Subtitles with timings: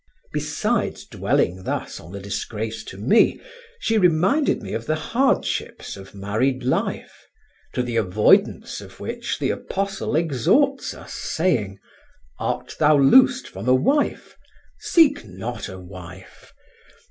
[0.33, 3.39] Besides dwelling thus on the disgrace to me,
[3.79, 7.27] she reminded me of the hardships of married life,
[7.75, 11.77] to the avoidance of which the Apostle exhorts us, saying:
[12.39, 14.35] "Art thou loosed from a wife?
[14.79, 16.51] seek not a wife.